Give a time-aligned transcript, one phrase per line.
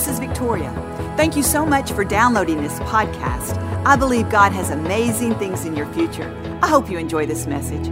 [0.00, 0.72] this is Victoria.
[1.18, 3.58] Thank you so much for downloading this podcast.
[3.84, 6.34] I believe God has amazing things in your future.
[6.62, 7.84] I hope you enjoy this message.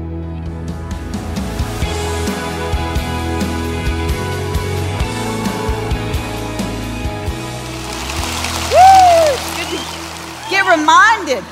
[10.49, 11.45] Get reminded.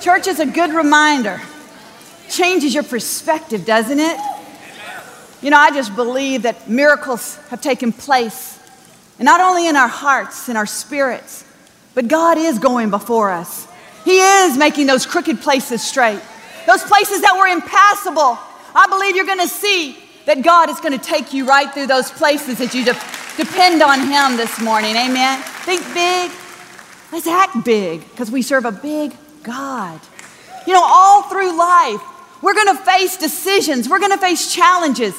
[0.00, 1.40] Church is a good reminder.
[2.28, 4.18] Changes your perspective, doesn't it?
[5.40, 8.58] You know, I just believe that miracles have taken place,
[9.18, 11.44] and not only in our hearts and our spirits,
[11.94, 13.66] but God is going before us.
[14.04, 16.20] He is making those crooked places straight,
[16.66, 18.38] those places that were impassable.
[18.74, 21.86] I believe you're going to see that God is going to take you right through
[21.86, 22.92] those places that you de-
[23.36, 24.96] depend on Him this morning.
[24.96, 25.40] Amen.
[25.64, 26.30] Think big.
[27.12, 30.00] Let's act big because we serve a big God.
[30.66, 32.02] You know, all through life,
[32.42, 35.14] we're going to face decisions, we're going to face challenges.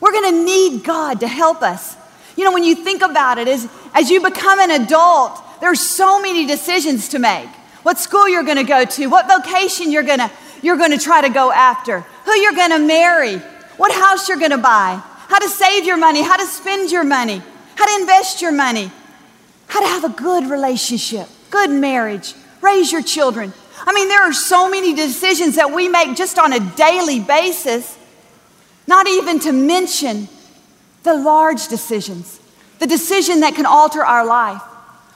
[0.00, 1.96] We're going to need God to help us.
[2.38, 6.22] You know, when you think about it, as, as you become an adult, there's so
[6.22, 7.48] many decisions to make.
[7.82, 10.30] What school you're going to go to, what vocation you're going to
[10.62, 13.38] you're going to try to go after, who you're going to marry,
[13.76, 17.02] what house you're going to buy, how to save your money, how to spend your
[17.02, 17.42] money,
[17.74, 18.90] how to invest your money,
[19.66, 23.52] how to have a good relationship, good marriage, raise your children.
[23.80, 27.98] I mean, there are so many decisions that we make just on a daily basis
[28.86, 30.28] not even to mention
[31.02, 32.40] the large decisions,
[32.78, 34.62] the decision that can alter our life.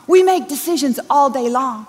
[0.07, 1.87] We make decisions all day long.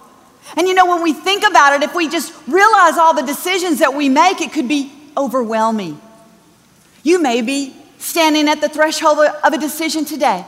[0.58, 3.80] And you know, when we think about it, if we just realize all the decisions
[3.80, 6.00] that we make, it could be overwhelming.
[7.02, 10.46] You may be standing at the threshold of a decision today.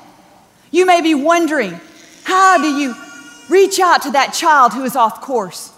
[0.72, 1.80] You may be wondering,
[2.24, 2.96] how do you
[3.50, 5.72] reach out to that child who is off course?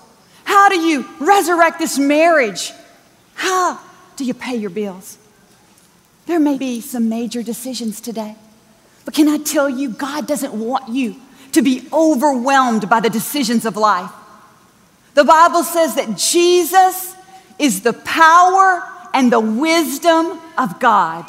[0.44, 2.72] How do you resurrect this marriage?
[3.36, 3.80] How
[4.16, 5.18] do you pay your bills?
[6.28, 8.36] There may be some major decisions today.
[9.06, 11.16] But can I tell you, God doesn't want you
[11.54, 14.12] to be overwhelmed by the decisions of life.
[15.14, 17.16] The Bible says that Jesus
[17.58, 18.84] is the power
[19.14, 21.26] and the wisdom of God.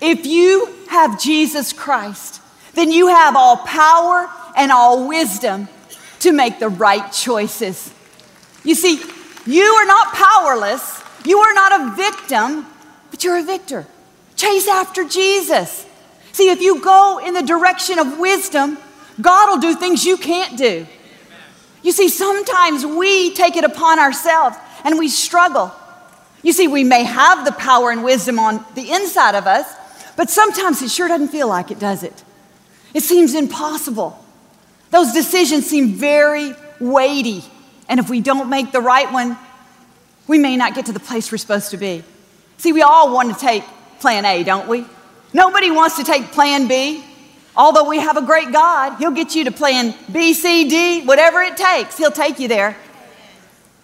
[0.00, 2.40] If you have Jesus Christ,
[2.74, 5.68] then you have all power and all wisdom
[6.20, 7.92] to make the right choices.
[8.64, 9.00] You see,
[9.46, 12.66] you are not powerless, you are not a victim,
[13.10, 13.86] but you're a victor.
[14.36, 15.86] Chase after Jesus.
[16.32, 18.78] See, if you go in the direction of wisdom,
[19.20, 20.86] God will do things you can't do.
[21.82, 25.72] You see, sometimes we take it upon ourselves and we struggle.
[26.42, 29.70] You see, we may have the power and wisdom on the inside of us,
[30.16, 32.24] but sometimes it sure doesn't feel like it, does it?
[32.94, 34.18] It seems impossible.
[34.90, 37.44] Those decisions seem very weighty,
[37.88, 39.38] and if we don't make the right one,
[40.26, 42.02] we may not get to the place we're supposed to be.
[42.60, 43.64] See, we all want to take
[44.00, 44.84] plan A, don't we?
[45.32, 47.02] Nobody wants to take plan B.
[47.56, 51.40] Although we have a great God, He'll get you to plan B, C, D, whatever
[51.40, 52.76] it takes, He'll take you there.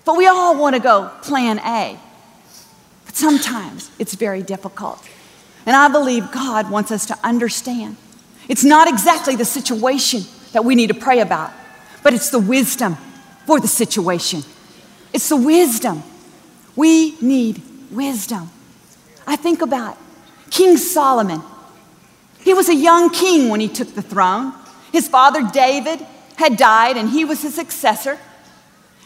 [0.04, 1.98] But we all want to go plan A.
[3.06, 5.02] But sometimes it's very difficult.
[5.64, 7.96] And I believe God wants us to understand
[8.46, 10.20] it's not exactly the situation
[10.52, 11.50] that we need to pray about,
[12.02, 12.98] but it's the wisdom
[13.46, 14.42] for the situation.
[15.14, 16.02] It's the wisdom.
[16.76, 18.50] We need wisdom.
[19.26, 19.98] I think about
[20.50, 21.42] King Solomon.
[22.40, 24.52] He was a young king when he took the throne.
[24.92, 26.00] His father David
[26.36, 28.18] had died and he was his successor.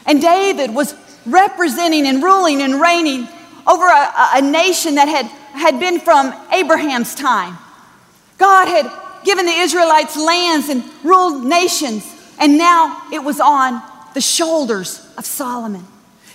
[0.04, 0.94] And David was
[1.26, 3.28] representing and ruling and reigning
[3.66, 7.56] over a, a, nation that had, had been from Abraham's time.
[8.38, 8.90] God had
[9.24, 12.04] given the Israelites lands and ruled nations,
[12.38, 13.82] and now it was on
[14.14, 15.84] the shoulders of Solomon.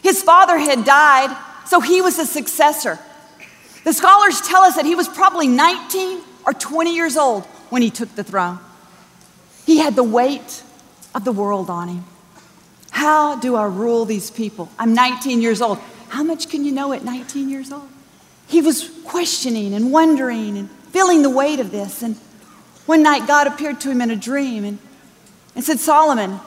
[0.03, 1.35] His father had died,
[1.65, 2.99] so he was a successor.
[3.85, 7.91] The scholars tell us that he was probably 19 or 20 years old when he
[7.91, 8.59] took the throne.
[9.65, 10.63] He had the weight
[11.13, 12.05] of the world on him.
[12.89, 14.69] How do I rule these people?
[14.79, 15.77] I'm 19 years old.
[16.09, 17.87] How much can you know at 19 years old?
[18.47, 22.01] He was questioning and wondering and feeling the weight of this.
[22.01, 22.15] And
[22.87, 24.79] one night, God appeared to him in a dream and,
[25.55, 26.39] and said, Solomon,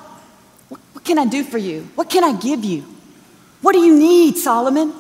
[0.71, 1.89] what, what can I do for you?
[1.95, 2.85] What can I give you?
[3.63, 4.93] What do you need, Solomon?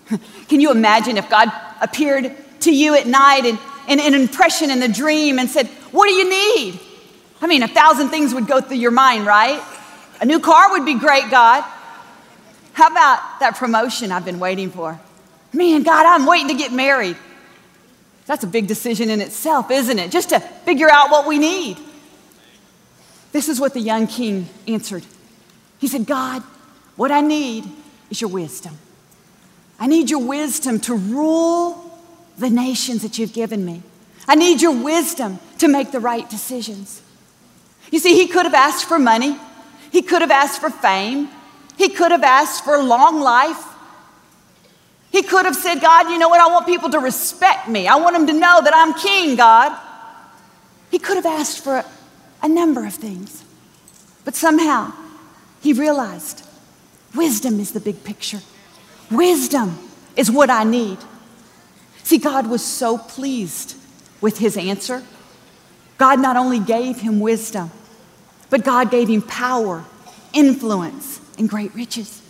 [0.48, 1.50] can you imagine if God
[1.80, 3.58] appeared to you at night and,
[3.88, 6.80] and an impression in the dream and said, What do you need?
[7.40, 9.62] I mean, a thousand things would go through your mind, right?
[10.20, 11.64] A new car would be great, God.
[12.72, 14.98] How about that promotion I've been waiting for?
[15.52, 17.16] Man, God, I'm waiting to get married.
[18.26, 20.10] That's a big decision in itself, isn't it?
[20.10, 21.78] Just to figure out what we need.
[23.32, 25.04] This is what the young king answered.
[25.78, 26.42] He said, God,
[26.96, 27.64] what I need
[28.10, 28.76] is your wisdom.
[29.78, 31.82] I need your wisdom to rule
[32.38, 33.82] the nations that you've given me.
[34.28, 37.02] I need your wisdom to make the right decisions.
[37.90, 39.38] You see, he could have asked for money,
[39.92, 41.28] he could have asked for fame,
[41.76, 43.62] he could have asked for long life.
[45.12, 46.40] He could have said, God, you know what?
[46.40, 47.86] I want people to respect me.
[47.86, 49.74] I want them to know that I'm king, God.
[50.90, 51.84] He could have asked for a,
[52.42, 53.44] a number of things.
[54.24, 54.92] But somehow
[55.62, 56.42] he realized
[57.14, 58.40] wisdom is the big picture.
[59.10, 59.78] Wisdom
[60.16, 60.98] is what I need.
[62.02, 63.76] See, God was so pleased
[64.20, 65.02] with his answer.
[65.98, 67.70] God not only gave him wisdom,
[68.50, 69.84] but God gave him power,
[70.32, 72.22] influence, and great riches.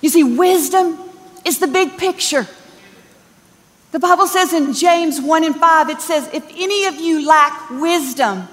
[0.00, 0.98] You see, wisdom
[1.44, 2.46] is the big picture.
[3.92, 7.70] The Bible says in James 1 and 5, it says, If any of you lack
[7.70, 8.48] wisdom,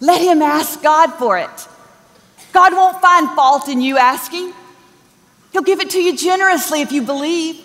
[0.00, 1.68] let him ask God for it.
[2.52, 4.52] God won't find fault in you asking.
[5.52, 7.60] He'll give it to you generously if you believe.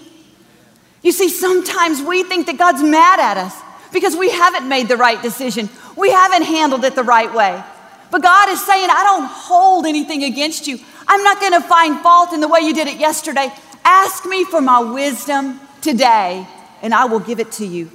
[1.01, 3.55] You see, sometimes we think that God's mad at us
[3.93, 5.69] because we haven't made the right decision.
[5.95, 7.63] We haven't handled it the right way.
[8.11, 10.79] But God is saying, I don't hold anything against you.
[11.07, 13.51] I'm not going to find fault in the way you did it yesterday.
[13.83, 16.47] Ask me for my wisdom today,
[16.81, 17.91] and I will give it to you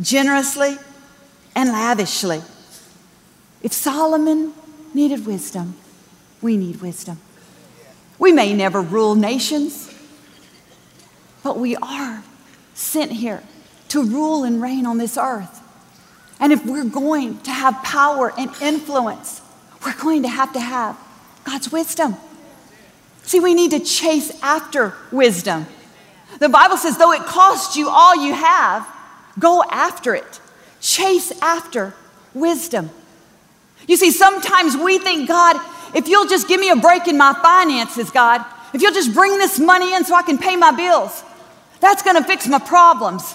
[0.00, 0.76] generously
[1.54, 2.40] and lavishly.
[3.62, 4.54] If Solomon
[4.94, 5.74] needed wisdom,
[6.40, 7.18] we need wisdom.
[8.18, 9.92] We may never rule nations,
[11.42, 12.22] but we are
[12.74, 13.42] sent here
[13.88, 15.62] to rule and reign on this earth.
[16.40, 19.40] And if we're going to have power and influence,
[19.84, 20.98] we're going to have to have
[21.44, 22.16] God's wisdom.
[23.22, 25.66] See, we need to chase after wisdom.
[26.38, 28.86] The Bible says, though it costs you all you have,
[29.38, 30.40] go after it.
[30.80, 31.94] Chase after
[32.34, 32.90] wisdom.
[33.88, 35.56] You see, sometimes we think, God,
[35.96, 38.44] if you'll just give me a break in my finances, God,
[38.74, 41.24] if you'll just bring this money in so I can pay my bills,
[41.80, 43.34] that's going to fix my problems.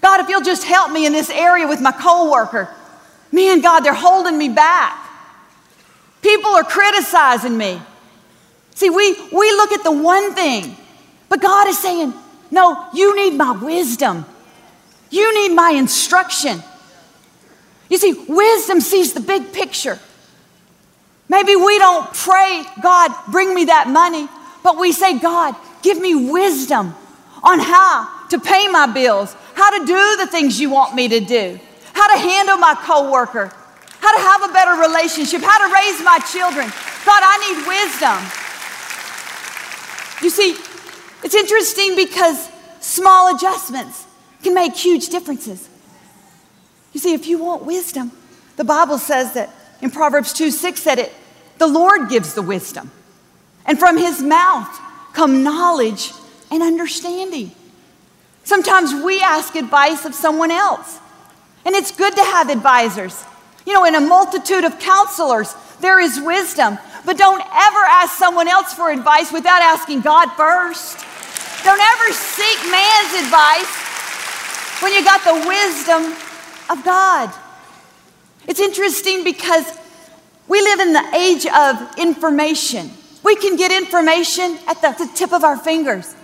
[0.00, 2.74] God, if you'll just help me in this area with my coworker,
[3.30, 4.98] man, God, they're holding me back.
[6.22, 7.82] People are criticizing me.
[8.74, 10.74] See, we, we look at the one thing,
[11.28, 12.14] but God is saying,
[12.50, 14.24] no, you need my wisdom.
[15.10, 16.62] You need my instruction.
[17.90, 19.98] You see, wisdom sees the big picture.
[21.28, 24.28] Maybe we don't pray, God, bring me that money,
[24.62, 26.94] but we say, God, give me wisdom
[27.42, 31.20] on how to pay my bills, how to do the things you want me to
[31.20, 31.58] do,
[31.92, 33.52] how to handle my coworker,
[34.00, 36.68] how to have a better relationship, how to raise my children.
[37.04, 38.18] God, I need wisdom.
[40.22, 40.56] You see,
[41.22, 42.48] it's interesting because
[42.80, 44.06] small adjustments
[44.42, 45.68] can make huge differences.
[46.92, 48.12] You see, if you want wisdom,
[48.56, 51.12] the Bible says that in Proverbs 2 6 that it,
[51.58, 52.90] the Lord gives the wisdom,
[53.66, 54.68] and from his mouth
[55.12, 56.12] come knowledge
[56.50, 57.52] and understanding.
[58.44, 60.98] Sometimes we ask advice of someone else,
[61.64, 63.24] and it's good to have advisors.
[63.66, 66.78] You know, in a multitude of counselors, there is wisdom.
[67.04, 70.98] But don't ever ask someone else for advice without asking God first.
[71.64, 76.12] Don't ever seek man's advice when you got the wisdom
[76.70, 77.32] of God.
[78.46, 79.64] It's interesting because
[80.48, 82.90] we live in the age of information.
[83.22, 86.14] We can get information at the, the tip of our fingers.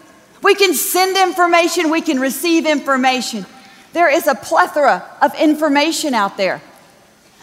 [0.43, 3.47] We can send information, we can receive information.
[3.93, 6.61] There is a plethora of information out there.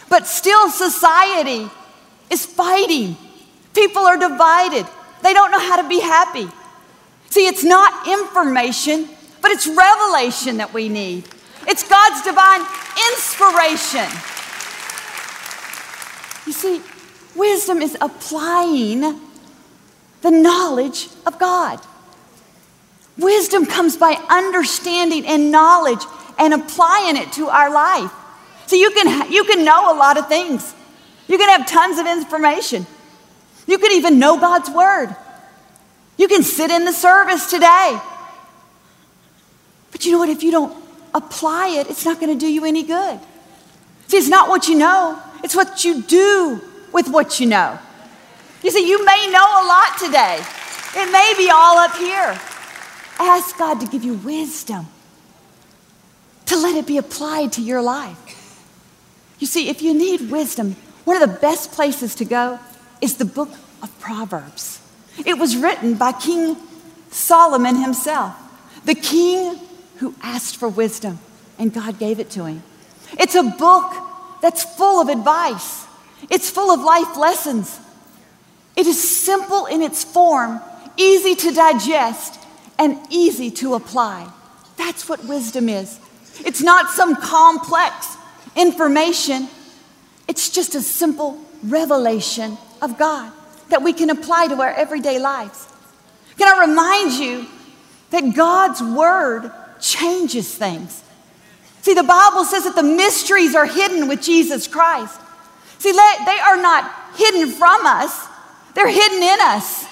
[0.09, 1.69] But still, society
[2.29, 3.15] is fighting.
[3.73, 4.85] People are divided.
[5.23, 6.47] They don't know how to be happy.
[7.29, 9.07] See, it's not information,
[9.41, 11.23] but it's revelation that we need.
[11.67, 12.61] It's God's divine
[13.13, 14.09] inspiration.
[16.45, 16.81] You see,
[17.35, 19.19] wisdom is applying
[20.21, 21.79] the knowledge of God.
[23.17, 26.03] Wisdom comes by understanding and knowledge
[26.39, 28.11] and applying it to our life.
[28.67, 30.73] So you can, you can know a lot of things.
[31.27, 32.85] You can have tons of information.
[33.67, 35.15] You can even know God's word.
[36.17, 37.99] You can sit in the service today.
[39.91, 40.29] But you know what?
[40.29, 40.75] If you don't
[41.13, 43.19] apply it, it's not going to do you any good.
[44.07, 47.79] See, it's not what you know, it's what you do with what you know.
[48.63, 50.43] You see, you may know a lot today,
[50.95, 52.39] it may be all up here.
[53.19, 54.87] Ask God to give you wisdom
[56.51, 58.61] to let it be applied to your life.
[59.39, 62.59] You see, if you need wisdom, one of the best places to go
[62.99, 63.49] is the book
[63.81, 64.81] of Proverbs.
[65.25, 66.57] It was written by King
[67.09, 68.35] Solomon himself,
[68.85, 69.59] the king
[69.97, 71.19] who asked for wisdom,
[71.57, 72.63] and God gave it to him.
[73.13, 73.93] It's a book
[74.41, 75.85] that's full of advice,
[76.29, 77.79] it's full of life lessons.
[78.75, 80.61] It is simple in its form,
[80.97, 82.39] easy to digest,
[82.79, 84.31] and easy to apply.
[84.77, 85.99] That's what wisdom is.
[86.39, 88.17] It's not some complex
[88.55, 89.47] information,
[90.27, 93.31] it's just a simple revelation of God
[93.69, 95.67] that we can apply to our everyday lives.
[96.37, 97.47] Can I remind you
[98.09, 101.03] that God's Word changes things?
[101.81, 105.19] See, the Bible says that the mysteries are hidden with Jesus Christ.
[105.79, 108.27] See, they are not hidden from us,
[108.75, 109.85] they're hidden in us.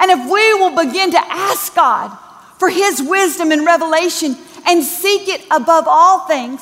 [0.00, 2.16] And if we will begin to ask God
[2.58, 4.36] for His wisdom and revelation
[4.66, 6.60] and seek it above all things,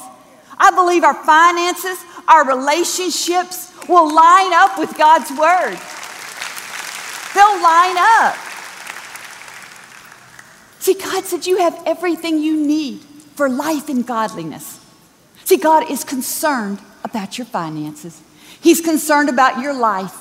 [0.59, 1.99] I believe our finances,
[2.29, 5.79] our relationships will line up with God's Word.
[7.35, 8.37] They'll line up.
[10.81, 13.00] See, God said you have everything you need
[13.35, 14.81] for life and godliness.
[15.45, 18.21] See, God is concerned about your finances,
[18.61, 20.17] He's concerned about your life,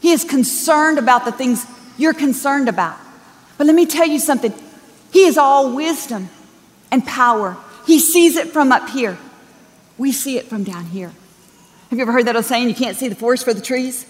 [0.00, 1.66] He is concerned about the things
[1.98, 2.98] you're concerned about.
[3.56, 4.52] But let me tell you something
[5.12, 6.28] He is all wisdom
[6.90, 7.56] and power.
[7.86, 9.18] He sees it from up here,
[9.98, 11.12] we see it from down here.
[11.90, 14.06] Have you ever heard that old saying, you can't see the forest for the trees?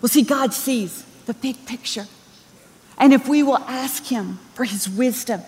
[0.00, 2.06] Well, see, God sees the big picture.
[2.98, 5.42] And if we will ask Him for His wisdom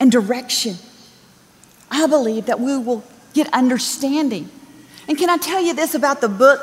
[0.00, 0.76] and direction,
[1.90, 4.50] I believe that we will get understanding.
[5.08, 6.60] And can I tell you this about the book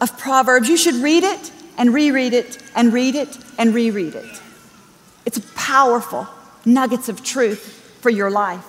[0.00, 0.68] of Proverbs?
[0.68, 4.40] You should read it and reread it and read it and reread it.
[5.24, 6.26] It's powerful
[6.64, 8.64] nuggets of truth for your life.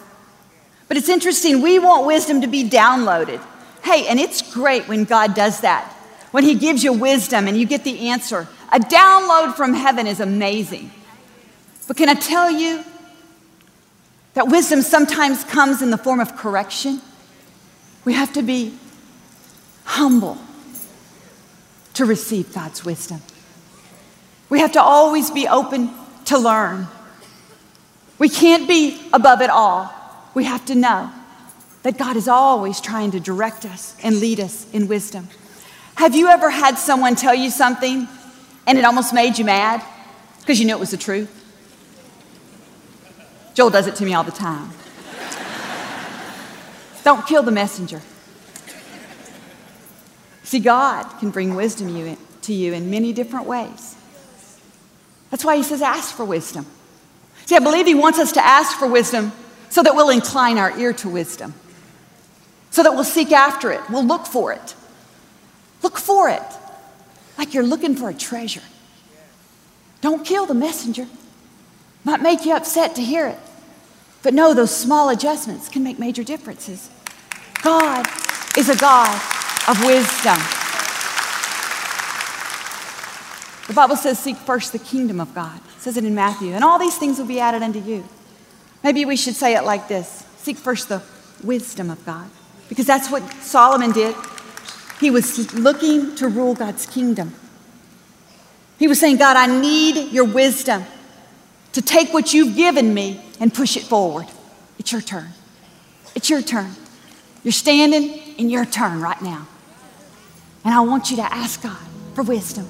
[0.87, 3.41] But it's interesting, we want wisdom to be downloaded.
[3.83, 5.91] Hey, and it's great when God does that,
[6.31, 8.47] when He gives you wisdom and you get the answer.
[8.71, 10.91] A download from heaven is amazing.
[11.87, 12.83] But can I tell you
[14.33, 17.01] that wisdom sometimes comes in the form of correction?
[18.05, 18.73] We have to be
[19.85, 20.37] humble
[21.93, 23.21] to receive God's wisdom.
[24.49, 25.91] We have to always be open
[26.25, 26.87] to learn.
[28.19, 29.93] We can't be above it all.
[30.33, 31.11] We have to know
[31.83, 35.27] that God is always trying to direct us and lead us in wisdom.
[35.95, 38.07] Have you ever had someone tell you something
[38.65, 39.83] and it almost made you mad
[40.39, 41.42] because you knew it was the truth?
[43.53, 44.69] Joel does it to me all the time.
[47.03, 48.01] Don't kill the messenger.
[50.43, 53.95] See, God can bring wisdom to you in many different ways.
[55.31, 56.65] That's why he says, ask for wisdom.
[57.45, 59.31] See, I believe he wants us to ask for wisdom
[59.69, 61.53] so that we'll incline our ear to wisdom,
[62.69, 64.75] so that we'll seek after it, we'll look for it.
[65.81, 66.43] Look for it
[67.37, 68.61] like you're looking for a treasure.
[70.01, 71.07] Don't kill the messenger.
[72.03, 73.39] Might make you upset to hear it.
[74.23, 76.89] But no, those small adjustments can make major differences.
[77.61, 78.07] God
[78.57, 79.13] is a God
[79.67, 80.37] of wisdom.
[83.67, 85.57] The Bible says, Seek first the kingdom of God.
[85.57, 86.53] It says it in Matthew.
[86.53, 88.03] And all these things will be added unto you.
[88.83, 91.01] Maybe we should say it like this Seek first the
[91.43, 92.29] wisdom of God.
[92.69, 94.15] Because that's what Solomon did.
[94.99, 97.33] He was looking to rule God's kingdom.
[98.79, 100.85] He was saying, God, I need your wisdom
[101.73, 104.27] to take what you've given me and push it forward.
[104.79, 105.29] It's your turn.
[106.15, 106.71] It's your turn.
[107.43, 109.47] You're standing in your turn right now.
[110.63, 111.77] And I want you to ask God
[112.13, 112.67] for wisdom.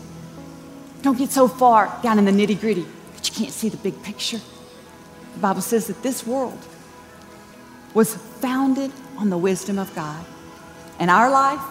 [1.01, 4.01] Don't get so far down in the nitty gritty that you can't see the big
[4.03, 4.39] picture.
[5.33, 6.57] The Bible says that this world
[7.93, 10.25] was founded on the wisdom of God.
[10.99, 11.61] And our life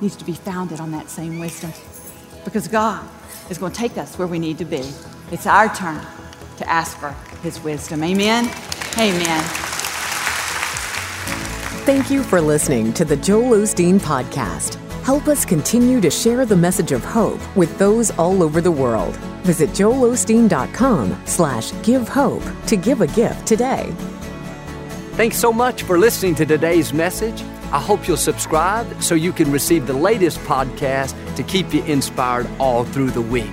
[0.00, 1.72] needs to be founded on that same wisdom
[2.44, 3.08] because God
[3.48, 4.92] is going to take us where we need to be.
[5.32, 6.04] It's our turn
[6.56, 7.10] to ask for
[7.42, 8.02] His wisdom.
[8.02, 8.46] Amen.
[8.98, 9.44] Amen.
[11.84, 14.76] Thank you for listening to the Joel Osteen Podcast.
[15.02, 19.14] Help us continue to share the message of hope with those all over the world.
[19.44, 23.92] Visit joelosteen.com slash give hope to give a gift today.
[25.12, 27.42] Thanks so much for listening to today's message.
[27.70, 32.48] I hope you'll subscribe so you can receive the latest podcast to keep you inspired
[32.58, 33.52] all through the week.